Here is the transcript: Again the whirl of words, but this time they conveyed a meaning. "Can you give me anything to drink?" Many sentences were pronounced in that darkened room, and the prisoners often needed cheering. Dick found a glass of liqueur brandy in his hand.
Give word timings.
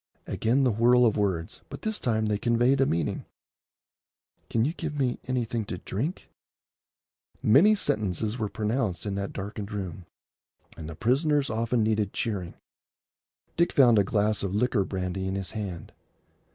Again 0.25 0.63
the 0.63 0.71
whirl 0.71 1.05
of 1.05 1.15
words, 1.15 1.61
but 1.69 1.83
this 1.83 1.99
time 1.99 2.25
they 2.25 2.39
conveyed 2.39 2.81
a 2.81 2.87
meaning. 2.87 3.23
"Can 4.49 4.65
you 4.65 4.73
give 4.73 4.97
me 4.97 5.19
anything 5.27 5.63
to 5.65 5.77
drink?" 5.77 6.27
Many 7.43 7.75
sentences 7.75 8.39
were 8.39 8.49
pronounced 8.49 9.05
in 9.05 9.13
that 9.13 9.31
darkened 9.31 9.71
room, 9.71 10.07
and 10.75 10.87
the 10.89 10.95
prisoners 10.95 11.51
often 11.51 11.83
needed 11.83 12.13
cheering. 12.13 12.55
Dick 13.57 13.71
found 13.71 13.99
a 13.99 14.03
glass 14.03 14.41
of 14.41 14.55
liqueur 14.55 14.85
brandy 14.85 15.27
in 15.27 15.35
his 15.35 15.51
hand. 15.51 15.91